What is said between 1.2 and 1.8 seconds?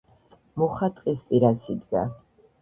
პირას